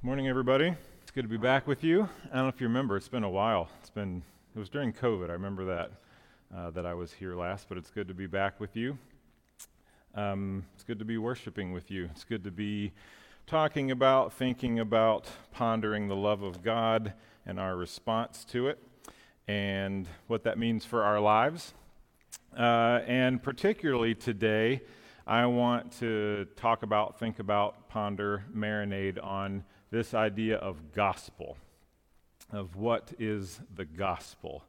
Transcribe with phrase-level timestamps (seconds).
[0.00, 0.72] Morning, everybody.
[1.02, 2.08] It's good to be back with you.
[2.30, 3.68] I don't know if you remember, it's been a while.
[3.80, 4.22] It's been,
[4.54, 5.90] it was during COVID, I remember that,
[6.56, 8.96] uh, that I was here last, but it's good to be back with you.
[10.14, 12.04] Um, it's good to be worshiping with you.
[12.12, 12.92] It's good to be
[13.48, 17.12] talking about, thinking about, pondering the love of God
[17.44, 18.78] and our response to it,
[19.48, 21.74] and what that means for our lives.
[22.56, 24.80] Uh, and particularly today,
[25.26, 31.56] I want to talk about, think about, ponder, marinate on this idea of gospel,
[32.52, 34.64] of what is the gospel.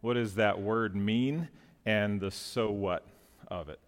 [0.00, 1.48] What does that word mean,
[1.84, 3.04] and the so what
[3.48, 3.80] of it?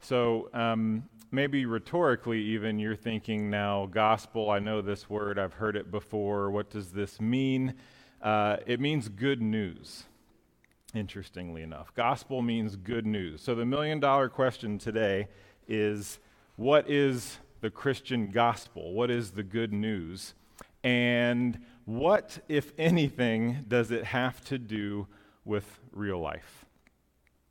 [0.00, 5.76] So, um, maybe rhetorically, even you're thinking now, gospel, I know this word, I've heard
[5.76, 6.50] it before.
[6.50, 7.74] What does this mean?
[8.20, 10.04] Uh, it means good news,
[10.94, 11.94] interestingly enough.
[11.94, 13.40] Gospel means good news.
[13.40, 15.28] So, the million dollar question today
[15.68, 16.18] is
[16.56, 18.92] what is the Christian gospel?
[18.92, 20.34] What is the good news?
[20.84, 25.06] And what, if anything, does it have to do
[25.44, 26.66] with real life?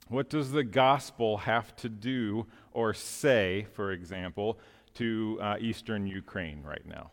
[0.09, 4.59] What does the gospel have to do or say, for example,
[4.95, 7.11] to uh, eastern Ukraine right now?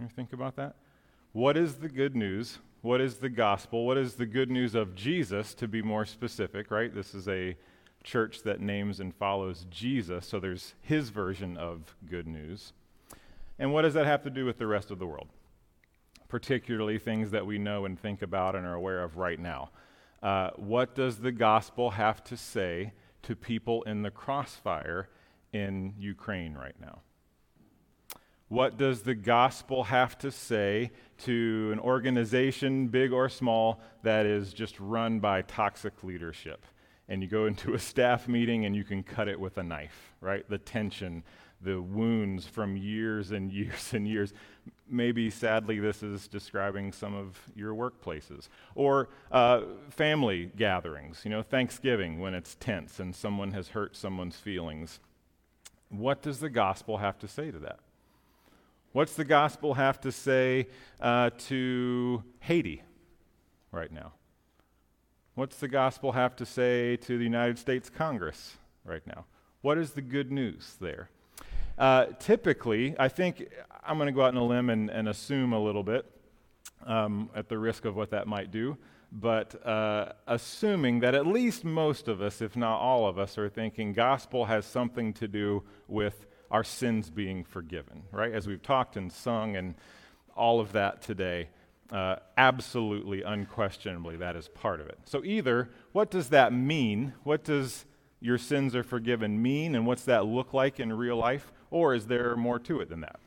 [0.00, 0.76] You think about that?
[1.32, 2.58] What is the good news?
[2.80, 3.86] What is the gospel?
[3.86, 6.94] What is the good news of Jesus, to be more specific, right?
[6.94, 7.56] This is a
[8.04, 12.72] church that names and follows Jesus, so there's his version of good news.
[13.58, 15.28] And what does that have to do with the rest of the world?
[16.28, 19.70] Particularly things that we know and think about and are aware of right now.
[20.22, 25.08] Uh, what does the gospel have to say to people in the crossfire
[25.52, 27.00] in Ukraine right now?
[28.48, 34.52] What does the gospel have to say to an organization, big or small, that is
[34.52, 36.66] just run by toxic leadership?
[37.08, 40.14] And you go into a staff meeting and you can cut it with a knife,
[40.20, 40.48] right?
[40.48, 41.22] The tension,
[41.60, 44.32] the wounds from years and years and years.
[44.88, 48.48] Maybe, sadly, this is describing some of your workplaces.
[48.74, 54.36] Or uh, family gatherings, you know, Thanksgiving when it's tense and someone has hurt someone's
[54.36, 55.00] feelings.
[55.88, 57.80] What does the gospel have to say to that?
[58.92, 60.68] What's the gospel have to say
[61.00, 62.82] uh, to Haiti
[63.72, 64.12] right now?
[65.36, 69.24] What's the gospel have to say to the United States Congress right now?
[69.62, 71.10] What is the good news there?
[71.76, 73.48] Uh, typically, I think
[73.84, 76.08] I'm going to go out on a limb and, and assume a little bit
[76.86, 78.76] um, at the risk of what that might do,
[79.10, 83.48] but uh, assuming that at least most of us, if not all of us, are
[83.48, 88.32] thinking gospel has something to do with our sins being forgiven, right?
[88.32, 89.74] As we've talked and sung and
[90.36, 91.48] all of that today.
[91.94, 94.98] Uh, absolutely, unquestionably, that is part of it.
[95.04, 97.12] So, either what does that mean?
[97.22, 97.84] What does
[98.18, 99.76] your sins are forgiven mean?
[99.76, 101.52] And what's that look like in real life?
[101.70, 103.20] Or is there more to it than that?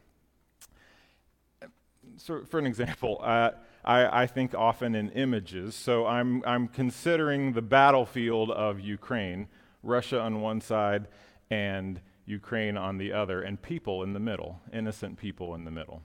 [2.17, 3.51] So, for an example, uh,
[3.85, 5.73] I, I, think often in images.
[5.73, 9.47] So, I'm, I'm considering the battlefield of Ukraine,
[9.81, 11.07] Russia on one side,
[11.49, 16.01] and Ukraine on the other, and people in the middle, innocent people in the middle.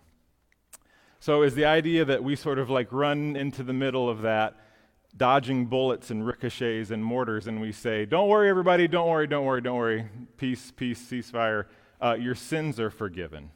[1.22, 4.56] So, is the idea that we sort of like run into the middle of that,
[5.16, 9.44] dodging bullets and ricochets and mortars, and we say, Don't worry, everybody, don't worry, don't
[9.44, 10.09] worry, don't worry.
[10.37, 11.66] Peace, peace, ceasefire.
[12.00, 13.53] Uh, your sins are forgiven.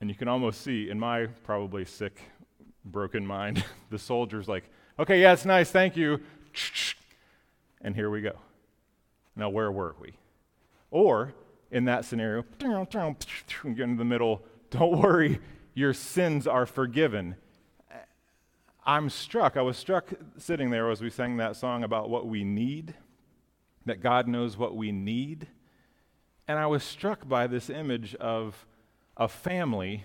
[0.00, 2.18] And you can almost see in my probably sick,
[2.82, 6.22] broken mind, the soldier's like, Okay, yeah, it's nice, thank you.
[7.82, 8.38] And here we go.
[9.36, 10.14] Now, where were we?
[10.90, 11.34] Or,
[11.70, 12.44] in that scenario,
[13.74, 15.40] get in the middle, don't worry,
[15.74, 17.36] your sins are forgiven.
[18.84, 19.56] I'm struck.
[19.56, 20.08] I was struck
[20.38, 22.94] sitting there as we sang that song about what we need,
[23.84, 25.46] that God knows what we need.
[26.46, 28.66] And I was struck by this image of
[29.16, 30.04] a family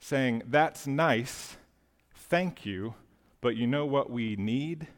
[0.00, 1.56] saying, That's nice,
[2.12, 2.94] thank you,
[3.40, 4.88] but you know what we need?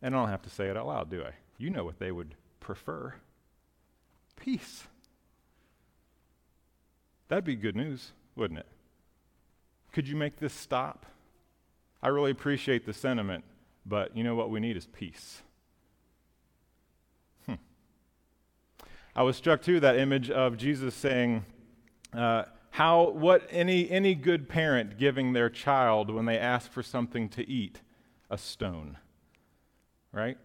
[0.00, 1.32] And I don't have to say it out loud, do I?
[1.58, 3.14] You know what they would prefer
[4.36, 4.84] peace.
[7.28, 8.66] That'd be good news, wouldn't it?
[9.92, 11.06] Could you make this stop?
[12.02, 13.44] I really appreciate the sentiment,
[13.84, 15.42] but you know what we need is peace.
[17.46, 17.54] Hmm.
[19.14, 21.44] I was struck too that image of Jesus saying,
[22.12, 27.28] uh, "How what any any good parent giving their child when they ask for something
[27.30, 27.80] to eat,
[28.30, 28.98] a stone."
[30.12, 30.38] Right?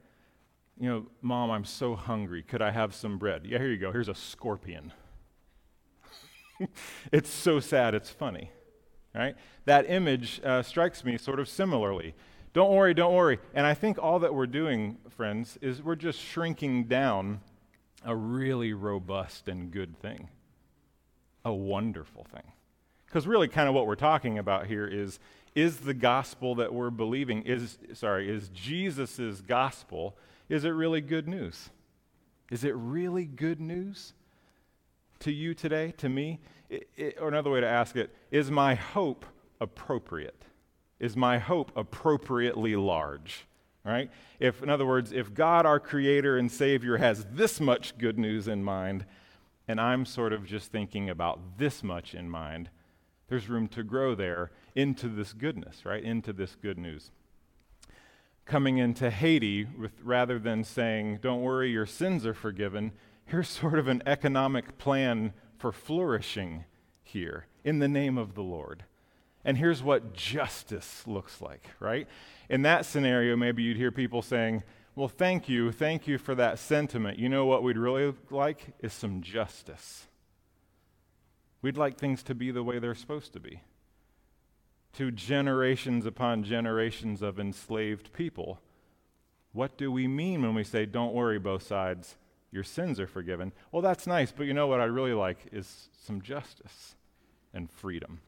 [0.82, 2.42] You know, Mom, I'm so hungry.
[2.42, 3.44] Could I have some bread?
[3.46, 3.92] Yeah, here you go.
[3.92, 4.92] Here's a scorpion.
[7.12, 8.50] it's so sad, it's funny.
[9.14, 9.36] Right?
[9.66, 12.16] That image uh, strikes me sort of similarly.
[12.54, 13.38] Don't worry, don't worry.
[13.54, 17.42] And I think all that we're doing, friends, is we're just shrinking down
[18.04, 20.30] a really robust and good thing,
[21.46, 22.54] a wonderful thing.
[23.06, 25.20] Because really, kind of what we're talking about here is
[25.54, 30.16] is the gospel that we're believing is sorry is jesus' gospel
[30.52, 31.70] is it really good news
[32.52, 34.14] is it really good news
[35.20, 36.40] to you today to me
[36.70, 39.26] it, it, or another way to ask it is my hope
[39.60, 40.44] appropriate
[41.00, 43.46] is my hope appropriately large
[43.86, 48.20] right if in other words if god our creator and savior has this much good
[48.20, 49.06] news in mind
[49.68, 52.70] and i'm sort of just thinking about this much in mind
[53.32, 56.04] there's room to grow there into this goodness, right?
[56.04, 57.12] Into this good news.
[58.52, 62.92] Coming into Haiti, with, rather than saying, don't worry, your sins are forgiven,
[63.24, 66.66] here's sort of an economic plan for flourishing
[67.02, 68.84] here in the name of the Lord.
[69.46, 72.10] And here's what justice looks like, right?
[72.50, 74.64] In that scenario, maybe you'd hear people saying,
[74.98, 77.20] Well, thank you, thank you for that sentiment.
[77.20, 78.74] You know what we'd really like?
[78.82, 80.08] Is some justice.
[81.62, 83.62] We'd like things to be the way they're supposed to be.
[84.94, 88.60] To generations upon generations of enslaved people,
[89.54, 92.18] what do we mean when we say, don't worry, both sides,
[92.52, 93.54] your sins are forgiven?
[93.72, 96.96] Well, that's nice, but you know what I really like is some justice
[97.54, 98.20] and freedom.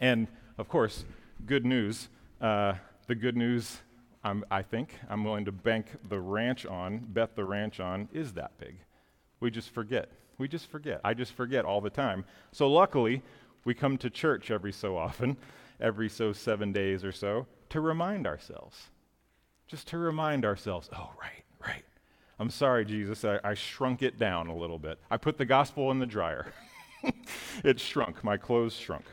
[0.00, 1.04] And of course,
[1.46, 2.08] good news.
[2.40, 2.74] Uh,
[3.06, 3.78] the good news,
[4.22, 8.34] I'm, I think, I'm willing to bank the ranch on, bet the ranch on, is
[8.34, 8.76] that big.
[9.40, 10.10] We just forget.
[10.36, 11.00] We just forget.
[11.04, 12.24] I just forget all the time.
[12.52, 13.22] So, luckily,
[13.64, 15.36] we come to church every so often,
[15.80, 18.88] every so seven days or so, to remind ourselves.
[19.66, 21.84] Just to remind ourselves, oh, right, right.
[22.38, 24.98] I'm sorry, Jesus, I, I shrunk it down a little bit.
[25.10, 26.52] I put the gospel in the dryer.
[27.64, 28.22] it shrunk.
[28.24, 29.04] My clothes shrunk.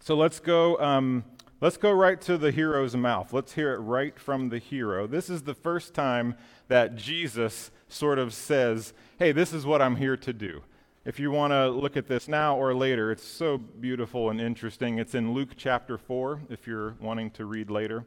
[0.00, 0.78] So let's go.
[0.80, 1.24] Um,
[1.60, 3.32] let's go right to the hero's mouth.
[3.32, 5.06] Let's hear it right from the hero.
[5.06, 6.34] This is the first time
[6.68, 10.62] that Jesus sort of says, hey, this is what I'm here to do.
[11.04, 14.98] If you want to look at this now or later, it's so beautiful and interesting.
[14.98, 18.06] It's in Luke chapter 4, if you're wanting to read later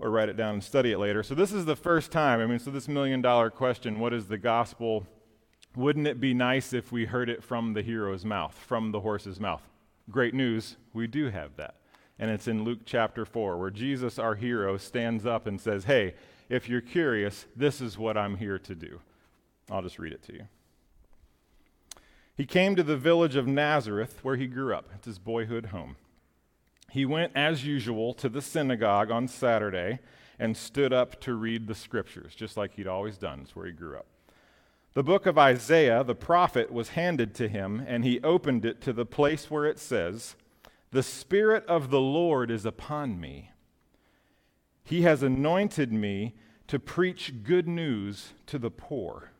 [0.00, 1.22] or write it down and study it later.
[1.22, 2.40] So, this is the first time.
[2.40, 5.06] I mean, so this million dollar question what is the gospel?
[5.76, 9.38] Wouldn't it be nice if we heard it from the hero's mouth, from the horse's
[9.38, 9.62] mouth?
[10.10, 11.76] Great news, we do have that.
[12.18, 16.14] And it's in Luke chapter 4, where Jesus, our hero, stands up and says, Hey,
[16.48, 18.98] if you're curious, this is what I'm here to do.
[19.70, 20.48] I'll just read it to you.
[22.38, 24.88] He came to the village of Nazareth where he grew up.
[24.94, 25.96] It's his boyhood home.
[26.90, 29.98] He went, as usual, to the synagogue on Saturday
[30.38, 33.40] and stood up to read the scriptures, just like he'd always done.
[33.42, 34.06] It's where he grew up.
[34.94, 38.94] The book of Isaiah, the prophet, was handed to him, and he opened it to
[38.94, 40.34] the place where it says,
[40.92, 43.50] The Spirit of the Lord is upon me
[44.88, 46.34] he has anointed me
[46.66, 49.32] to preach good news to the poor.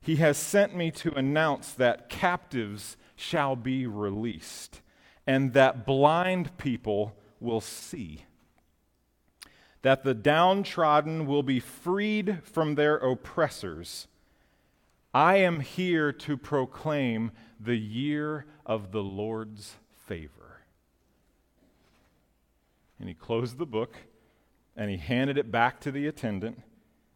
[0.00, 4.80] He has sent me to announce that captives shall be released
[5.26, 8.24] and that blind people will see.
[9.82, 14.08] That the downtrodden will be freed from their oppressors.
[15.12, 19.76] I am here to proclaim the year of the Lord's
[20.06, 20.62] favor.
[22.98, 23.96] And he closed the book
[24.76, 26.62] and he handed it back to the attendant,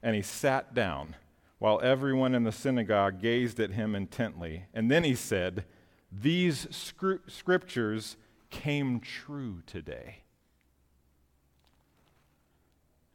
[0.03, 1.15] and he sat down
[1.64, 4.66] while everyone in the synagogue gazed at him intently.
[4.75, 5.64] And then he said,
[6.12, 6.68] These
[7.26, 8.18] scriptures
[8.50, 10.25] came true today.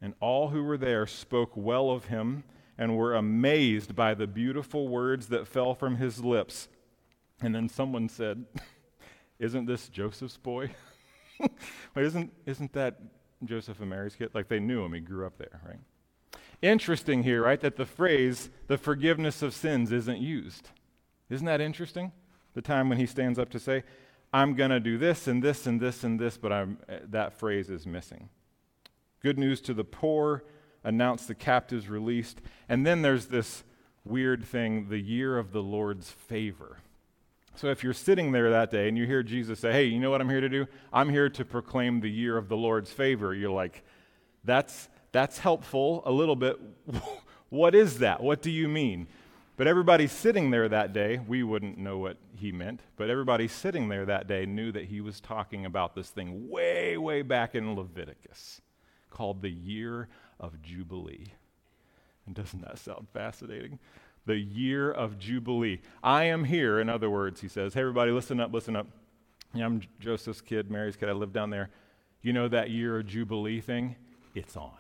[0.02, 2.44] And all who were there spoke well of him
[2.76, 6.70] and were amazed by the beautiful words that fell from his lips.
[7.44, 8.46] And then someone said,
[9.38, 10.72] Isn't this Joseph's boy?
[11.96, 13.00] Isn't, isn't that
[13.46, 14.32] Joseph and Mary's kid?
[14.34, 15.78] Like they knew him, he grew up there, right?
[16.62, 20.70] Interesting here, right, that the phrase, the forgiveness of sins, isn't used.
[21.30, 22.12] Isn't that interesting?
[22.54, 23.84] The time when he stands up to say,
[24.34, 27.34] I'm going to do this and this and this and this, but I'm, eh, that
[27.34, 28.30] phrase is missing.
[29.22, 30.44] Good news to the poor,
[30.84, 32.42] announce the captives released.
[32.68, 33.64] And then there's this
[34.06, 36.78] weird thing the year of the Lord's favor.
[37.56, 40.10] So if you're sitting there that day and you hear Jesus say, Hey, you know
[40.10, 40.68] what I'm here to do?
[40.94, 43.34] I'm here to proclaim the year of the Lord's favor.
[43.34, 43.84] You're like,
[44.44, 46.60] That's, that's helpful a little bit.
[47.50, 48.22] what is that?
[48.22, 49.08] What do you mean?
[49.58, 53.90] But everybody sitting there that day, we wouldn't know what he meant, but everybody sitting
[53.90, 57.76] there that day knew that he was talking about this thing way, way back in
[57.76, 58.62] Leviticus
[59.10, 60.08] called the year
[60.40, 61.34] of Jubilee.
[62.26, 63.80] And doesn't that sound fascinating?
[64.30, 65.82] the year of Jubilee.
[66.04, 67.74] I am here, in other words, he says.
[67.74, 68.86] Hey, everybody, listen up, listen up.
[69.56, 71.10] Yeah, I'm Joseph's kid, Mary's kid.
[71.10, 71.72] I live down there.
[72.22, 73.96] You know that year of Jubilee thing?
[74.36, 74.72] It's on.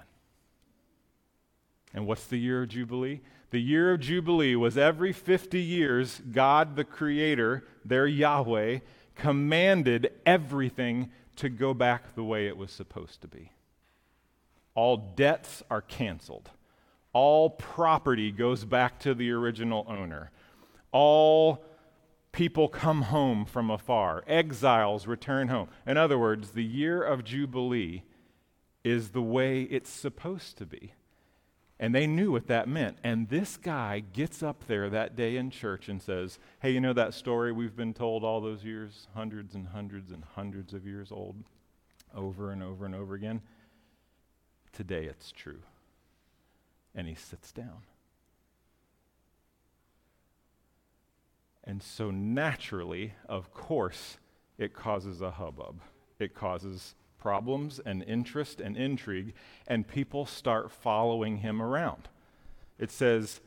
[1.93, 3.22] And what's the year of Jubilee?
[3.51, 8.79] The year of Jubilee was every 50 years, God the Creator, their Yahweh,
[9.15, 13.51] commanded everything to go back the way it was supposed to be.
[14.75, 16.51] All debts are canceled.
[17.12, 20.31] All property goes back to the original owner.
[20.91, 21.63] All
[22.31, 24.24] people come home from afar.
[24.27, 25.69] Exiles return home.
[25.88, 28.03] In other words, the year of Jubilee
[28.84, 30.93] is the way it's supposed to be.
[31.79, 32.98] And they knew what that meant.
[33.03, 36.91] And this guy gets up there that day in church and says, Hey, you know
[36.93, 41.09] that story we've been told all those years, hundreds and hundreds and hundreds of years
[41.12, 41.38] old,
[42.13, 43.41] over and over and over again?
[44.74, 45.62] Today it's true.
[46.93, 47.83] And he sits down.
[51.63, 54.17] And so naturally, of course,
[54.57, 55.79] it causes a hubbub.
[56.17, 59.33] It causes problems and interest and intrigue,
[59.67, 62.09] and people start following him around.
[62.77, 63.41] It says,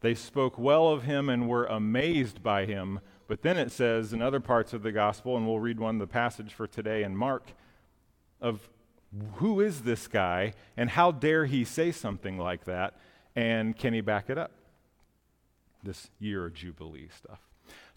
[0.00, 3.00] they spoke well of him and were amazed by him.
[3.26, 6.06] But then it says in other parts of the gospel, and we'll read one, the
[6.06, 7.52] passage for today in Mark,
[8.40, 8.68] of
[9.34, 12.96] who is this guy and how dare he say something like that?
[13.34, 14.52] And can he back it up?
[15.82, 17.47] This year of Jubilee stuff.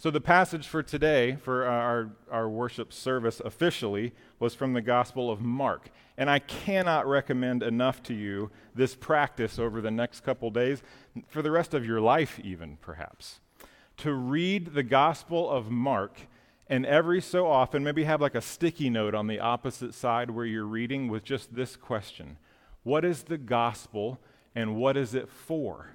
[0.01, 5.29] So, the passage for today, for our, our worship service officially, was from the Gospel
[5.29, 5.91] of Mark.
[6.17, 10.81] And I cannot recommend enough to you this practice over the next couple days,
[11.27, 13.41] for the rest of your life, even perhaps.
[13.97, 16.21] To read the Gospel of Mark
[16.65, 20.47] and every so often, maybe have like a sticky note on the opposite side where
[20.47, 22.39] you're reading with just this question
[22.81, 24.19] What is the gospel
[24.55, 25.91] and what is it for?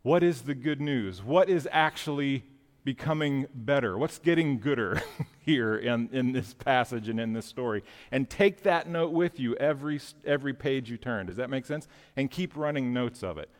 [0.00, 1.22] What is the good news?
[1.22, 2.44] What is actually
[2.86, 3.98] becoming better?
[3.98, 5.02] What's getting gooder
[5.40, 7.82] here in, in this passage and in this story?
[8.12, 11.26] And take that note with you every, every page you turn.
[11.26, 11.88] Does that make sense?
[12.16, 13.50] And keep running notes of it.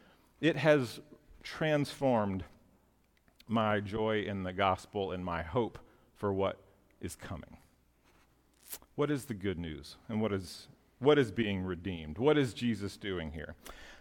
[0.40, 1.00] It has
[1.42, 2.45] transformed
[3.49, 5.80] my joy in the gospel and my hope
[6.14, 6.61] for what
[7.00, 7.59] is coming.
[8.95, 9.97] What is the good news?
[10.09, 10.68] And what is,
[11.00, 12.18] what is being redeemed?
[12.18, 13.56] What is Jesus doing here?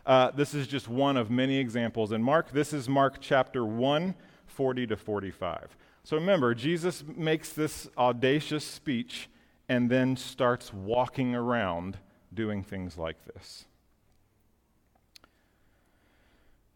[0.06, 2.52] Uh, this is just one of many examples in Mark.
[2.52, 4.14] This is Mark chapter 1
[4.48, 5.76] 40 to 45.
[6.04, 9.30] So remember, Jesus makes this audacious speech
[9.68, 11.98] and then starts walking around
[12.34, 13.66] doing things like this.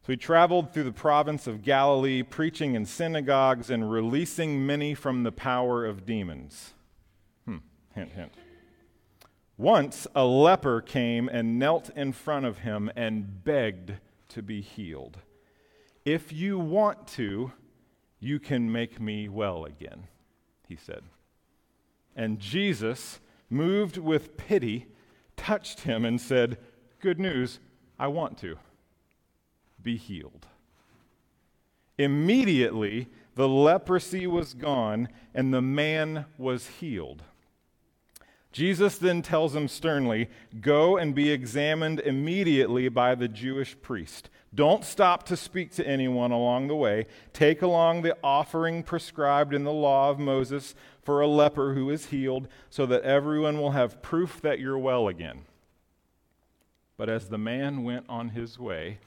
[0.03, 5.21] So he traveled through the province of Galilee, preaching in synagogues and releasing many from
[5.21, 6.73] the power of demons.
[7.45, 7.57] Hmm,
[7.93, 8.33] hint, hint.
[9.57, 13.93] Once a leper came and knelt in front of him and begged
[14.29, 15.17] to be healed.
[16.05, 17.51] If you want to,
[18.19, 20.07] you can make me well again,
[20.67, 21.03] he said.
[22.15, 24.87] And Jesus, moved with pity,
[25.37, 26.57] touched him and said,
[26.99, 27.59] Good news,
[27.97, 28.57] I want to.
[29.81, 30.47] Be healed.
[31.97, 37.23] Immediately, the leprosy was gone and the man was healed.
[38.51, 44.29] Jesus then tells him sternly, Go and be examined immediately by the Jewish priest.
[44.53, 47.05] Don't stop to speak to anyone along the way.
[47.33, 52.07] Take along the offering prescribed in the law of Moses for a leper who is
[52.07, 55.45] healed, so that everyone will have proof that you're well again.
[56.97, 58.99] But as the man went on his way,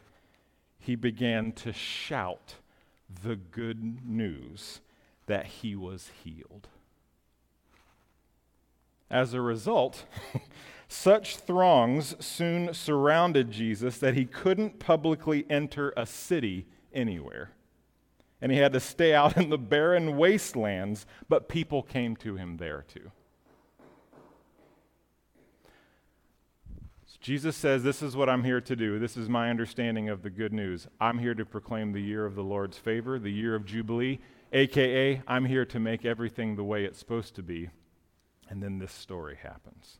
[0.78, 2.54] he began to shout
[3.22, 4.80] the good news
[5.26, 6.68] that he was healed.
[9.10, 10.06] As a result,
[10.92, 17.52] Such throngs soon surrounded Jesus that he couldn't publicly enter a city anywhere.
[18.42, 22.58] And he had to stay out in the barren wastelands, but people came to him
[22.58, 23.10] there too.
[27.22, 28.98] Jesus says, This is what I'm here to do.
[28.98, 30.86] This is my understanding of the good news.
[31.00, 34.20] I'm here to proclaim the year of the Lord's favor, the year of Jubilee,
[34.52, 37.70] aka, I'm here to make everything the way it's supposed to be.
[38.50, 39.96] And then this story happens.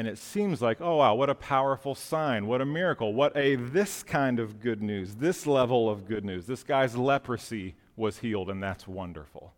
[0.00, 2.46] And it seems like, oh, wow, what a powerful sign.
[2.46, 3.12] What a miracle.
[3.12, 6.46] What a this kind of good news, this level of good news.
[6.46, 9.52] This guy's leprosy was healed, and that's wonderful.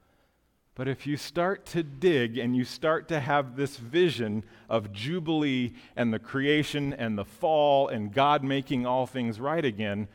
[0.74, 5.74] But if you start to dig and you start to have this vision of Jubilee
[5.94, 10.08] and the creation and the fall and God making all things right again,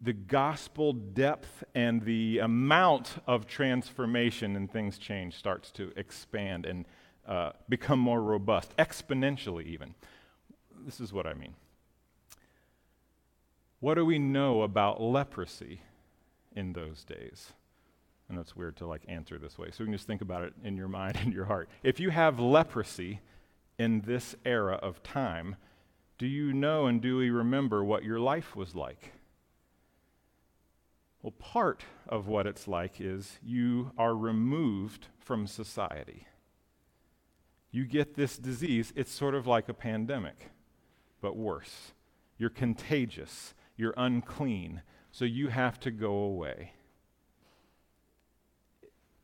[0.00, 6.84] the gospel depth and the amount of transformation and things change starts to expand and
[7.30, 9.94] uh, become more robust, exponentially even.
[10.84, 11.54] This is what I mean.
[13.78, 15.80] What do we know about leprosy
[16.54, 17.54] in those days?
[18.28, 20.44] I know it's weird to like answer this way, so we can just think about
[20.44, 21.68] it in your mind and your heart.
[21.82, 23.20] If you have leprosy
[23.78, 25.56] in this era of time,
[26.20, 29.12] Do you know and do we remember what your life was like?
[31.22, 36.26] Well, part of what it's like is you are removed from society.
[37.70, 40.50] You get this disease, it's sort of like a pandemic,
[41.20, 41.92] but worse.
[42.36, 46.72] You're contagious, you're unclean, so you have to go away.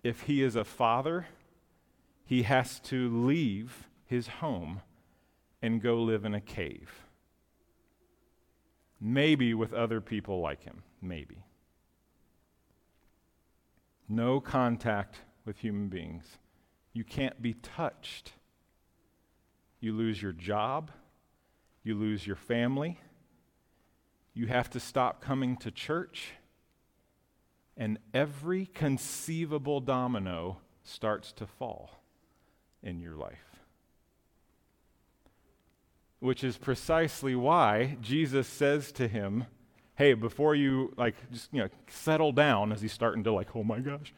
[0.03, 1.27] If he is a father,
[2.25, 4.83] he has to leave his home
[5.61, 7.03] and go live in a cave.
[9.01, 10.83] Maybe with other people like him.
[11.03, 11.45] Maybe.
[14.09, 16.39] No contact with human beings.
[16.93, 18.33] You can't be touched.
[19.87, 20.91] You lose your job.
[21.85, 22.99] You lose your family.
[24.35, 26.33] You have to stop coming to church.
[27.77, 32.03] And every conceivable domino starts to fall
[32.83, 33.61] in your life.
[36.19, 39.45] Which is precisely why Jesus says to him,
[39.95, 43.63] Hey, before you like just you know settle down as he's starting to like, oh
[43.63, 44.13] my gosh,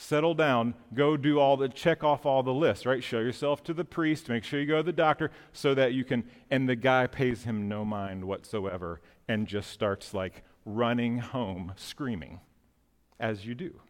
[0.00, 3.02] settle down, go do all the check off all the lists, right?
[3.02, 6.04] Show yourself to the priest, make sure you go to the doctor so that you
[6.04, 11.72] can and the guy pays him no mind whatsoever and just starts like running home
[11.74, 12.38] screaming
[13.18, 13.80] as you do.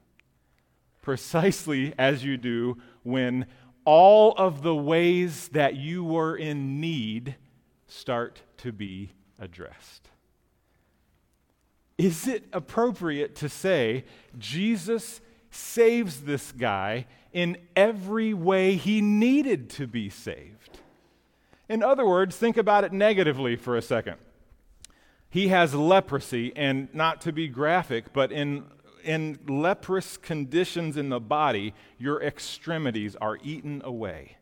[1.03, 3.45] Precisely as you do when
[3.85, 7.37] all of the ways that you were in need
[7.87, 10.09] start to be addressed.
[11.99, 14.07] Is it appropriate to say
[14.38, 20.78] Jesus saves this guy in every way he needed to be saved?
[21.69, 24.17] In other words, think about it negatively for a second.
[25.31, 28.64] He has leprosy, and not to be graphic, but in
[29.05, 34.37] in leprous conditions in the body, your extremities are eaten away.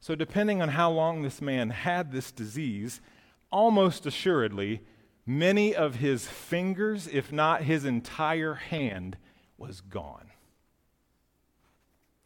[0.00, 3.00] So, depending on how long this man had this disease,
[3.50, 4.80] almost assuredly,
[5.26, 9.16] many of his fingers, if not his entire hand,
[9.58, 10.30] was gone.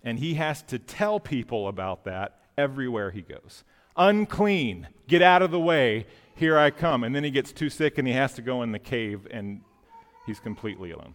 [0.05, 3.65] And he has to tell people about that everywhere he goes.
[3.97, 7.05] Unclean, get out of the way, here I come.
[7.05, 9.61] And then he gets too sick and he has to go in the cave and
[10.27, 11.15] He's completely alone.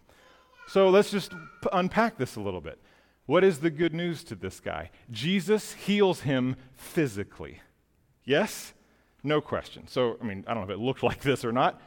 [0.68, 2.80] So let's just p- unpack this a little bit.
[3.26, 4.92] What is the good news to this guy?
[5.12, 7.62] Jesus heals him physically.
[8.26, 8.74] Yes?
[9.24, 9.88] No question.
[9.88, 11.82] So, I mean, I don't know if it looked like this or not.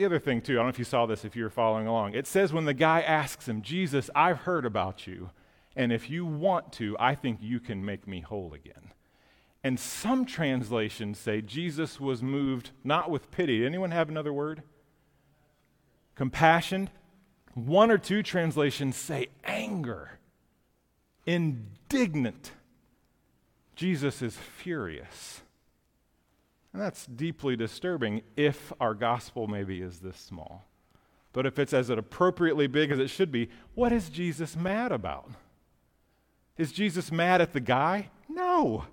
[0.00, 1.86] The other thing, too, I don't know if you saw this if you were following
[1.86, 2.14] along.
[2.14, 5.28] It says when the guy asks him, Jesus, I've heard about you,
[5.76, 8.92] and if you want to, I think you can make me whole again.
[9.62, 13.66] And some translations say Jesus was moved not with pity.
[13.66, 14.62] Anyone have another word?
[16.14, 16.88] compassion.
[17.52, 20.18] One or two translations say anger,
[21.26, 22.52] indignant.
[23.76, 25.42] Jesus is furious.
[26.72, 30.66] And that's deeply disturbing if our gospel maybe is this small.
[31.32, 35.30] But if it's as appropriately big as it should be, what is Jesus mad about?
[36.56, 38.10] Is Jesus mad at the guy?
[38.28, 38.84] No.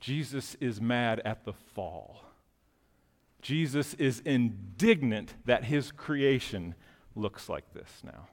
[0.00, 2.22] Jesus is mad at the fall.
[3.42, 6.74] Jesus is indignant that his creation
[7.14, 8.28] looks like this now.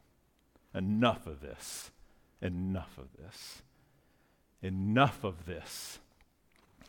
[0.74, 1.92] Enough of this.
[2.42, 3.62] Enough of this.
[4.62, 6.00] Enough of this.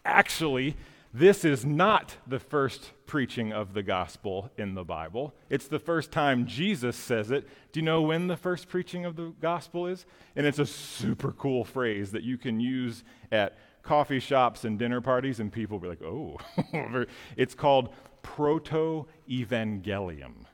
[0.05, 0.77] Actually,
[1.15, 5.33] this is not the first preaching of the gospel in the Bible.
[5.49, 7.47] It's the first time Jesus says it.
[7.71, 10.07] Do you know when the first preaching of the gospel is?
[10.35, 15.01] And it's a super cool phrase that you can use at coffee shops and dinner
[15.01, 17.05] parties, and people will be like, oh.
[17.37, 20.47] it's called proto evangelium.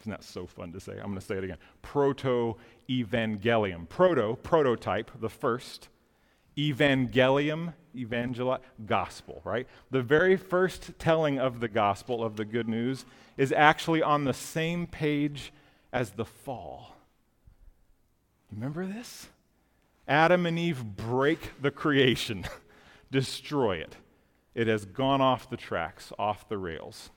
[0.00, 0.94] Isn't that so fun to say?
[0.94, 1.58] I'm going to say it again.
[1.80, 2.56] Proto
[2.88, 3.88] evangelium.
[3.88, 5.90] Proto, prototype, the first.
[6.56, 9.66] Evangelium, evangeli- gospel, right?
[9.90, 13.04] The very first telling of the gospel, of the good news,
[13.36, 15.52] is actually on the same page
[15.92, 16.96] as the fall.
[18.50, 19.28] Remember this?
[20.06, 22.44] Adam and Eve break the creation,
[23.10, 23.96] destroy it
[24.54, 27.10] it has gone off the tracks, off the rails.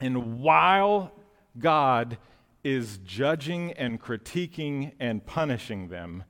[0.00, 1.12] And while
[1.58, 2.18] God
[2.64, 6.24] is judging and critiquing and punishing them,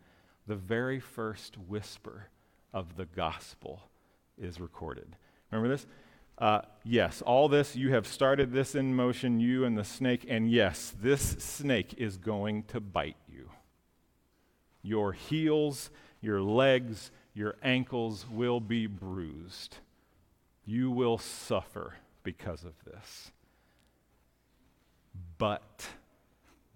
[0.47, 2.29] the very first whisper
[2.75, 3.89] of the gospel
[4.37, 5.17] is recorded.
[5.51, 5.87] Remember this?
[6.37, 10.51] Uh, yes, all this, you have started this in motion, you and the snake, and
[10.51, 13.49] yes, this snake is going to bite you.
[14.83, 19.77] Your heels, your legs, your ankles will be bruised.
[20.67, 23.31] You will suffer because of this.
[25.39, 25.87] But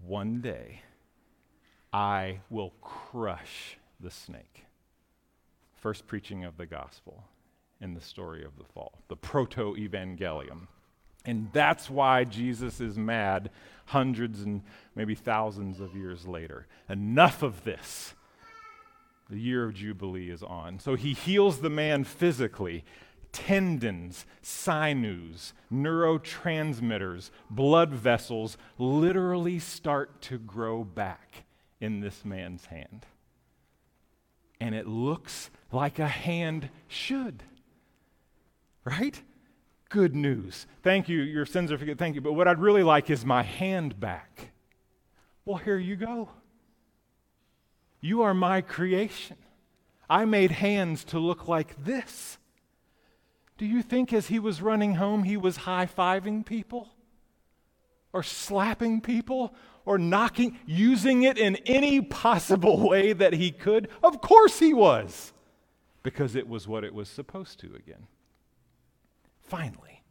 [0.06, 0.82] one day,
[1.92, 4.66] I will crush the snake.
[5.80, 7.24] First preaching of the gospel.
[7.80, 10.66] in the story of the fall, the proto evangelium.
[11.24, 13.50] And that's why Jesus is mad
[13.86, 14.62] hundreds and
[14.94, 16.66] maybe thousands of years later.
[16.88, 18.14] Enough of this.
[19.28, 20.78] The year of Jubilee is on.
[20.78, 22.84] So he heals the man physically.
[23.30, 31.44] Tendons, sinews, neurotransmitters, blood vessels literally start to grow back
[31.78, 33.04] in this man's hand.
[34.60, 37.42] And it looks like a hand should.
[38.84, 39.22] Right?
[39.88, 40.66] Good news.
[40.82, 41.20] Thank you.
[41.20, 41.98] Your sins are forgiven.
[41.98, 42.20] Thank you.
[42.20, 44.50] But what I'd really like is my hand back.
[45.44, 46.30] Well, here you go.
[48.00, 49.36] You are my creation.
[50.08, 52.38] I made hands to look like this.
[53.56, 56.90] Do you think as he was running home, he was high fiving people?
[58.12, 59.54] Or slapping people?
[59.88, 63.88] Or knocking, using it in any possible way that he could?
[64.02, 65.32] Of course he was,
[66.02, 68.06] because it was what it was supposed to again.
[69.40, 70.02] Finally.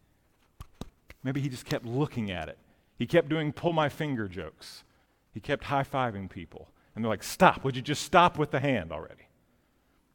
[1.22, 2.58] Maybe he just kept looking at it.
[2.98, 4.84] He kept doing pull my finger jokes.
[5.32, 6.70] He kept high fiving people.
[6.96, 7.64] And they're like, Stop.
[7.64, 9.28] Would you just stop with the hand already?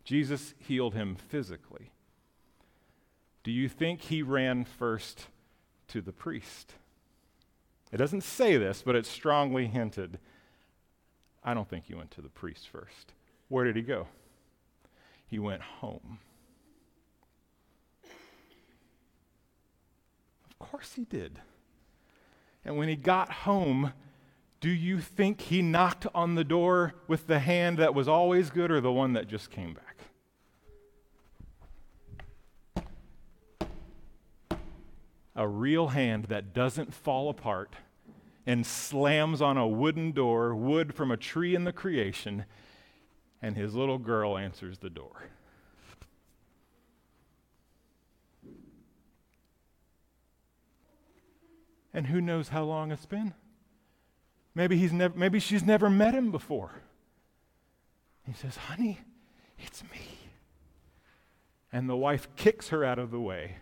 [0.03, 1.93] Jesus healed him physically.
[3.45, 5.29] Do you think he ran first
[5.87, 6.75] to the priest?
[7.93, 10.19] It doesn't say this, but it's strongly hinted.
[11.45, 13.13] I don't think he went to the priest first.
[13.49, 14.09] Where did he go?
[15.27, 16.19] He went home.
[20.51, 21.41] Of course he did.
[22.65, 23.93] And when he got home,
[24.61, 28.71] do you think he knocked on the door with the hand that was always good
[28.71, 29.92] or the one that just came back?
[35.35, 37.75] A real hand that doesn't fall apart
[38.47, 42.45] and slams on a wooden door, wood from a tree in the creation,
[43.41, 45.25] and his little girl answers the door.
[51.95, 53.35] And who knows how long it's been?
[54.55, 56.83] Maybe, he's never, maybe she's never met him before.
[58.27, 59.01] He says, Honey,
[59.59, 60.19] it's me.
[61.73, 63.57] And the wife kicks her out of the way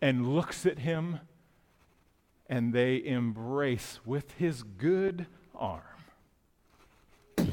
[0.00, 1.20] and looks at him,
[2.48, 5.82] and they embrace with his good arm.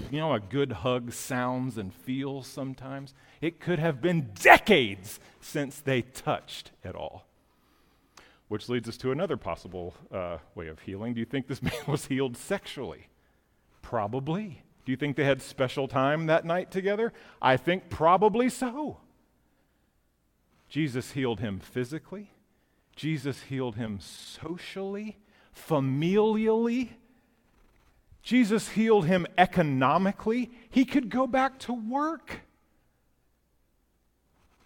[0.09, 3.13] You know, a good hug sounds and feels sometimes.
[3.41, 7.25] It could have been decades since they touched at all.
[8.47, 11.13] Which leads us to another possible uh, way of healing.
[11.13, 13.07] Do you think this man was healed sexually?
[13.81, 14.63] Probably.
[14.85, 17.11] Do you think they had special time that night together?
[17.41, 18.97] I think probably so.
[20.69, 22.31] Jesus healed him physically,
[22.97, 25.17] Jesus healed him socially,
[25.55, 26.89] familially.
[28.23, 30.49] Jesus healed him economically.
[30.71, 32.41] He could go back to work.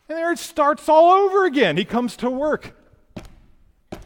[0.07, 1.75] And there it starts all over again.
[1.75, 2.73] He comes to work.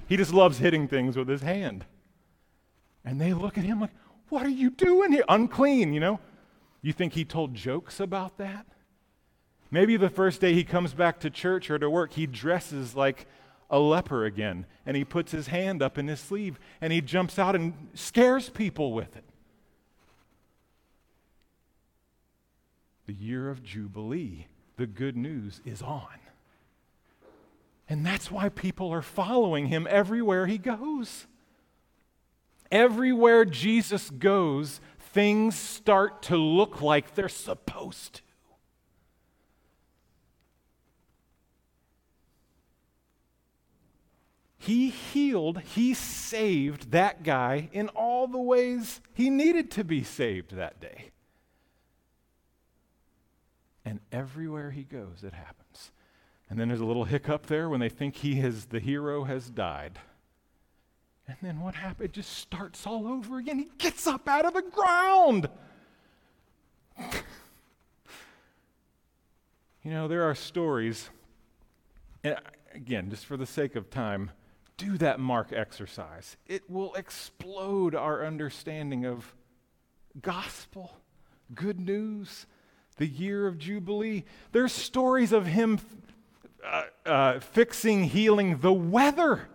[0.08, 1.86] He just loves hitting things with his hand.
[3.06, 3.94] And they look at him like,
[4.30, 5.24] What are you doing here?
[5.30, 6.20] Unclean, you know?
[6.82, 8.66] You think he told jokes about that?
[9.70, 13.28] Maybe the first day he comes back to church or to work, he dresses like
[13.70, 17.40] a leper again and he puts his hand up in his sleeve and he jumps
[17.40, 19.24] out and scares people with it.
[23.06, 24.48] The year of Jubilee,
[24.78, 26.08] the good news is on.
[27.88, 31.28] And that's why people are following him everywhere he goes.
[32.72, 38.22] Everywhere Jesus goes, things start to look like they're supposed to.
[44.66, 50.56] He healed, he saved that guy in all the ways he needed to be saved
[50.56, 51.12] that day.
[53.86, 55.92] And everywhere he goes, it happens.
[56.50, 59.52] And then there's a little hiccup there when they think he has, the hero has
[59.52, 60.00] died.
[61.28, 62.06] And then what happens?
[62.06, 63.60] It just starts all over again.
[63.60, 65.48] He gets up out of the ground.
[69.84, 71.12] you know, there are stories,
[72.24, 72.38] and
[72.74, 74.32] again, just for the sake of time,
[74.78, 76.38] do that mark exercise.
[76.48, 79.36] It will explode our understanding of
[80.22, 80.98] gospel,
[81.54, 82.46] good news,
[82.98, 84.26] the year of Jubilee.
[84.52, 85.80] There's stories of him
[86.64, 89.48] uh, uh, fixing, healing the weather.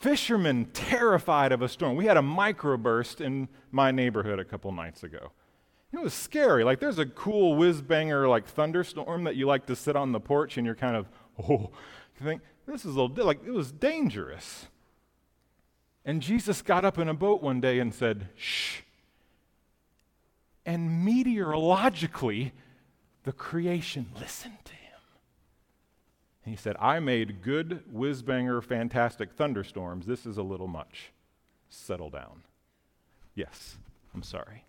[0.00, 1.96] Fishermen terrified of a storm.
[1.96, 5.32] We had a microburst in my neighborhood a couple nights ago.
[5.92, 6.64] It was scary.
[6.64, 10.20] Like there's a cool whiz banger like thunderstorm that you like to sit on the
[10.20, 11.08] porch and you're kind of
[11.48, 11.70] oh,
[12.18, 14.66] you think this is a little like it was dangerous.
[16.04, 18.82] And Jesus got up in a boat one day and said, "Shh."
[20.64, 22.52] And meteorologically,
[23.24, 25.00] the creation listened to him.
[26.44, 30.06] And he said, I made good, whiz banger, fantastic thunderstorms.
[30.06, 31.12] This is a little much.
[31.68, 32.42] Settle down.
[33.34, 33.76] Yes,
[34.14, 34.64] I'm sorry.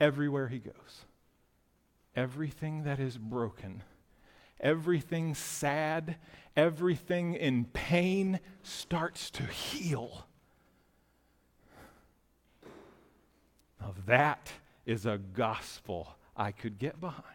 [0.00, 1.04] Everywhere he goes,
[2.16, 3.82] everything that is broken,
[4.62, 6.16] everything sad,
[6.56, 10.26] everything in pain starts to heal.
[13.80, 14.52] Now, that
[14.86, 17.26] is a gospel I could get behind.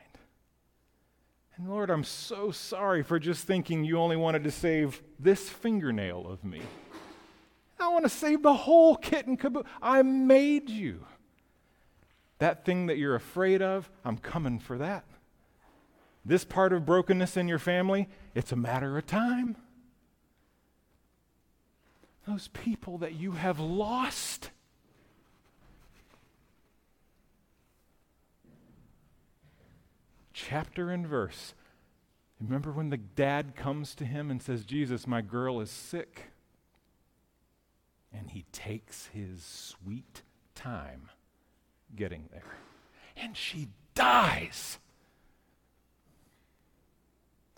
[1.57, 6.27] And Lord, I'm so sorry for just thinking you only wanted to save this fingernail
[6.27, 6.61] of me.
[7.79, 9.69] I want to save the whole kit and caboodle.
[9.81, 11.05] I made you.
[12.39, 15.05] That thing that you're afraid of, I'm coming for that.
[16.27, 19.55] This part of brokenness in your family, it's a matter of time.
[22.27, 24.51] Those people that you have lost,
[30.33, 31.53] chapter and verse.
[32.41, 36.23] Remember when the dad comes to him and says, Jesus, my girl is sick?
[38.11, 40.23] And he takes his sweet
[40.55, 41.09] time
[41.95, 42.57] getting there.
[43.15, 44.77] And she dies.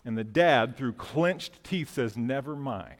[0.04, 2.96] And the dad, through clenched teeth, says, Never mind.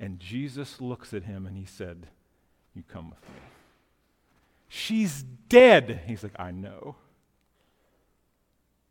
[0.00, 2.08] And Jesus looks at him and he said,
[2.74, 3.40] You come with me.
[4.68, 6.02] She's dead.
[6.06, 6.96] He's like, I know.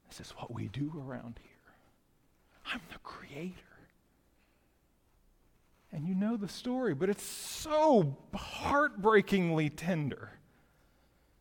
[0.09, 1.51] This is what we do around here.
[2.73, 3.53] I'm the creator.
[5.91, 10.31] And you know the story, but it's so heartbreakingly tender.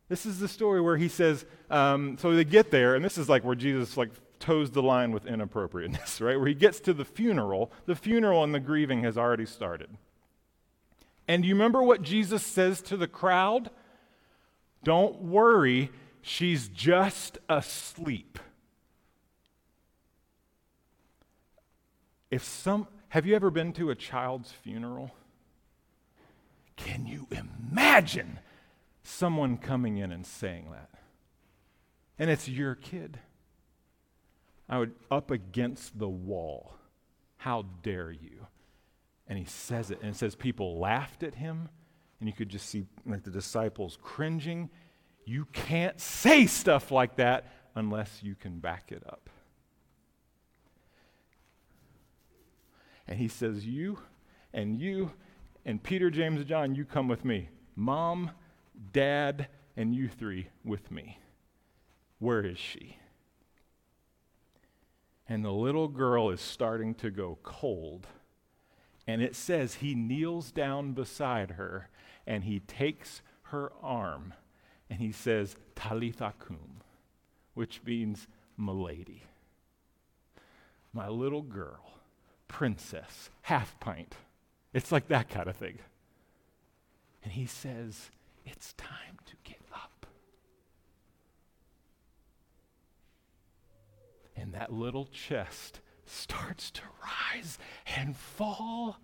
[0.09, 3.27] This is the story where he says, um, so they get there, and this is
[3.27, 6.37] like where Jesus like toes the line with inappropriateness, right?
[6.37, 9.89] Where he gets to the funeral, the funeral and the grieving has already started.
[11.27, 13.69] And you remember what Jesus says to the crowd?
[14.83, 18.39] Don't worry, she's just asleep.
[22.29, 25.11] If some have you ever been to a child's funeral?
[26.75, 28.39] Can you imagine
[29.03, 30.89] someone coming in and saying that?
[32.19, 33.19] And it's your kid.
[34.69, 36.75] I would up against the wall.
[37.37, 38.47] How dare you?
[39.27, 41.69] And he says it, and it says people laughed at him,
[42.19, 44.69] and you could just see like the disciples cringing.
[45.25, 49.29] You can't say stuff like that unless you can back it up.
[53.07, 53.99] And he says, You
[54.53, 55.11] and you
[55.65, 57.49] and Peter, James, and John, you come with me.
[57.75, 58.31] Mom,
[58.93, 61.19] dad, and you three with me.
[62.19, 62.97] Where is she?
[65.29, 68.07] And the little girl is starting to go cold.
[69.05, 71.89] And it says he kneels down beside her
[72.25, 74.33] and he takes her arm
[74.89, 76.81] and he says, Talitha cum,
[77.53, 79.23] which means, milady.
[80.93, 81.97] My little girl
[82.47, 84.15] princess, half pint.
[84.73, 85.79] It's like that kind of thing.
[87.23, 88.09] And he says,
[88.45, 90.05] It's time to get up.
[94.39, 97.57] And that little chest starts to rise
[97.97, 98.97] and fall.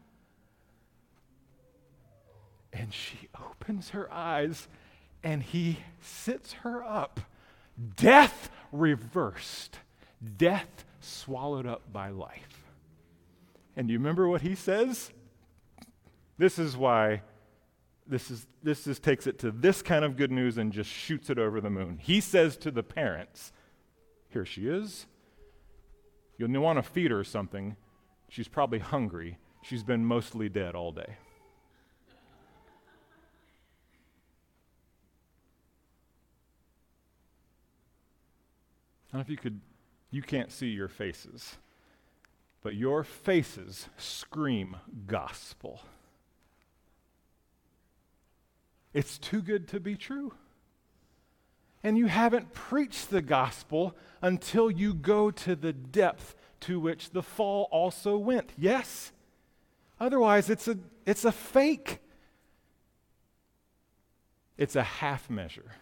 [2.71, 4.67] And she opens her eyes
[5.23, 7.19] and he sits her up.
[7.95, 9.79] Death reversed,
[10.37, 12.63] death swallowed up by life.
[13.75, 15.11] And you remember what he says?
[16.37, 17.21] This is why
[18.05, 21.29] this, is, this just takes it to this kind of good news and just shoots
[21.29, 21.99] it over the moon.
[22.01, 23.51] He says to the parents,
[24.29, 25.07] Here she is.
[26.51, 27.75] You'll want to feed her something.
[28.29, 29.37] She's probably hungry.
[29.61, 31.17] She's been mostly dead all day.
[39.09, 39.61] I don't know if you could,
[40.09, 41.57] you can't see your faces
[42.63, 45.81] but your faces scream gospel.
[48.93, 50.33] It's too good to be true.
[51.83, 57.23] And you haven't preached the gospel until you go to the depth to which the
[57.23, 58.51] fall also went.
[58.57, 59.11] Yes?
[59.99, 61.99] Otherwise, it's a, it's a fake.
[64.57, 65.73] It's a half measure.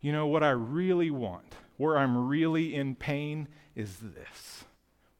[0.00, 4.64] You know, what I really want, where I'm really in pain, is this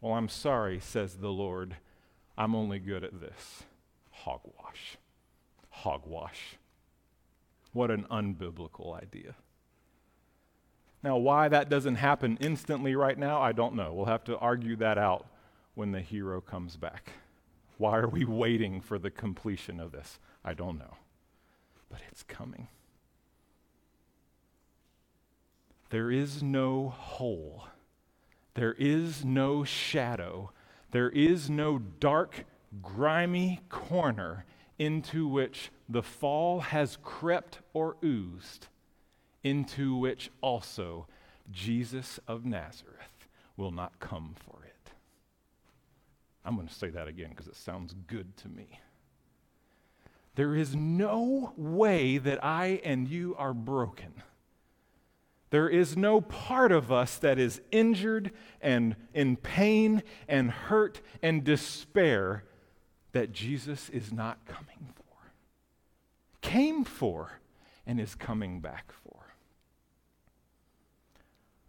[0.04, 1.76] well, I'm sorry, says the Lord.
[2.36, 3.62] I'm only good at this.
[4.10, 4.98] Hogwash.
[5.70, 6.58] Hogwash.
[7.72, 9.34] What an unbiblical idea.
[11.04, 13.92] Now, why that doesn't happen instantly right now, I don't know.
[13.92, 15.26] We'll have to argue that out
[15.76, 17.12] when the hero comes back.
[17.78, 20.18] Why are we waiting for the completion of this?
[20.44, 20.96] I don't know.
[21.88, 22.68] But it's coming.
[25.94, 27.68] there is no hole,
[28.54, 30.50] there is no shadow,
[30.90, 32.44] there is no dark,
[32.82, 34.44] grimy corner
[34.76, 38.66] into which the fall has crept or oozed,
[39.44, 41.06] into which also
[41.52, 44.90] Jesus of Nazareth will not come for it.
[46.44, 48.80] I'm going to say that again because it sounds good to me.
[50.34, 54.14] There is no way that I and you are broken.
[55.50, 61.44] There is no part of us that is injured and in pain and hurt and
[61.44, 62.42] despair
[63.12, 65.30] that Jesus is not coming for,
[66.40, 67.38] came for,
[67.86, 69.03] and is coming back for.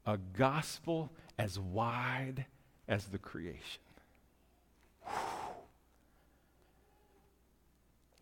[0.06, 2.46] A gospel as wide
[2.88, 3.82] as the creation.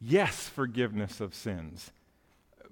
[0.02, 1.92] Yes, forgiveness of sins.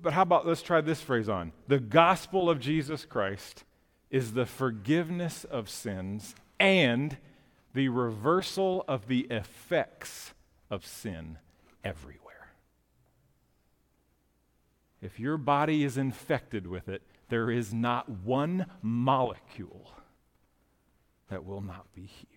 [0.02, 1.52] But how about let's try this phrase on?
[1.68, 3.64] The gospel of Jesus Christ
[4.10, 7.18] is the forgiveness of sins and
[7.74, 10.34] the reversal of the effects
[10.70, 11.38] of sin
[11.84, 12.52] everywhere.
[15.02, 19.90] If your body is infected with it, there is not one molecule
[21.30, 22.28] that will not be healed.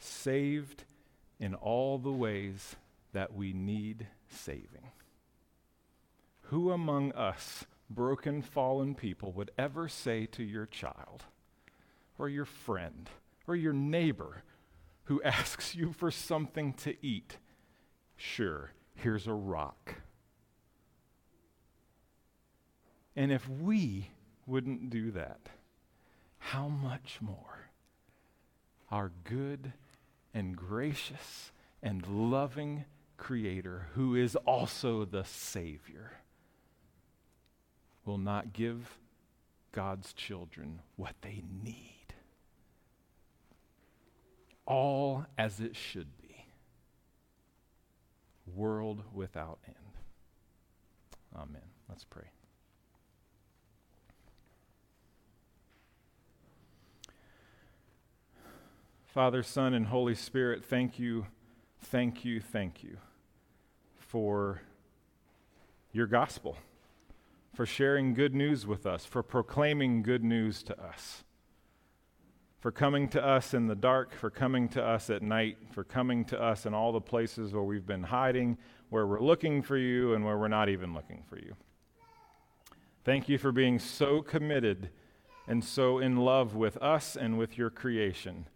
[0.00, 0.84] saved
[1.40, 2.76] in all the ways
[3.12, 4.90] that we need saving.
[6.42, 11.24] Who among us, broken, fallen people, would ever say to your child,
[12.18, 13.08] or your friend,
[13.46, 14.42] or your neighbor
[15.04, 17.38] who asks you for something to eat,
[18.16, 19.94] Sure, here's a rock?
[23.14, 24.10] And if we
[24.46, 25.48] wouldn't do that,
[26.38, 27.70] how much more
[28.90, 29.72] our good
[30.32, 31.52] and gracious
[31.82, 32.84] and loving
[33.16, 36.12] Creator, who is also the Savior,
[38.04, 38.98] will not give
[39.72, 41.97] God's children what they need.
[44.68, 46.44] All as it should be.
[48.54, 49.76] World without end.
[51.34, 51.62] Amen.
[51.88, 52.24] Let's pray.
[59.06, 61.26] Father, Son, and Holy Spirit, thank you,
[61.80, 62.98] thank you, thank you
[63.98, 64.60] for
[65.92, 66.58] your gospel,
[67.54, 71.24] for sharing good news with us, for proclaiming good news to us,
[72.60, 76.24] for coming to us in the dark, for coming to us at night, for coming
[76.26, 78.58] to us in all the places where we've been hiding,
[78.90, 81.54] where we're looking for you, and where we're not even looking for you.
[83.04, 84.90] Thank you for being so committed
[85.46, 88.46] and so in love with us and with your creation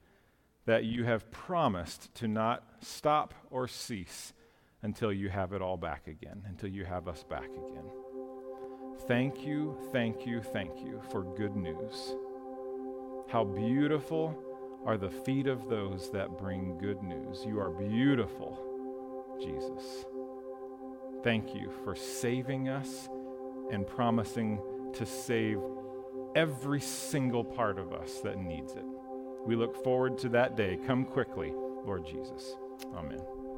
[0.66, 4.32] that you have promised to not stop or cease
[4.82, 7.84] until you have it all back again, until you have us back again.
[9.06, 12.14] Thank you, thank you, thank you for good news.
[13.32, 14.38] How beautiful
[14.84, 17.46] are the feet of those that bring good news.
[17.46, 18.58] You are beautiful,
[19.40, 20.04] Jesus.
[21.24, 23.08] Thank you for saving us
[23.70, 24.60] and promising
[24.92, 25.60] to save
[26.36, 28.84] every single part of us that needs it.
[29.46, 30.78] We look forward to that day.
[30.86, 32.54] Come quickly, Lord Jesus.
[32.94, 33.41] Amen.